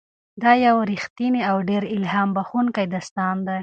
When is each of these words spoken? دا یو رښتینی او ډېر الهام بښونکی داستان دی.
دا 0.41 0.51
یو 0.65 0.77
رښتینی 0.91 1.41
او 1.49 1.57
ډېر 1.69 1.83
الهام 1.95 2.29
بښونکی 2.37 2.85
داستان 2.93 3.35
دی. 3.47 3.57